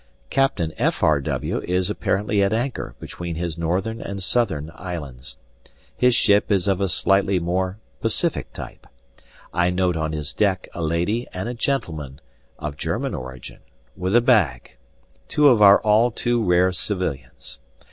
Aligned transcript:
Captain 0.31 0.73
F. 0.79 1.03
R. 1.03 1.21
W. 1.21 1.59
is 1.61 1.87
apparently 1.91 2.41
at 2.41 2.51
anchor 2.51 2.95
between 2.99 3.35
his 3.35 3.55
northern 3.55 4.01
and 4.01 4.23
southern 4.23 4.71
islands. 4.73 5.37
His 5.95 6.15
ship 6.15 6.51
is 6.51 6.67
of 6.67 6.81
a 6.81 6.89
slightly 6.89 7.37
more 7.37 7.77
pacific 8.01 8.51
type. 8.51 8.87
I 9.53 9.69
note 9.69 9.95
on 9.95 10.11
his 10.11 10.33
deck 10.33 10.67
a 10.73 10.81
lady 10.81 11.27
and 11.35 11.47
a 11.47 11.53
gentleman 11.53 12.19
(of 12.57 12.77
German 12.77 13.13
origin) 13.13 13.59
with 13.95 14.15
a 14.15 14.21
bag, 14.21 14.75
two 15.27 15.49
of 15.49 15.61
our 15.61 15.79
all 15.83 16.09
too 16.09 16.43
rare 16.43 16.71
civilians. 16.71 17.59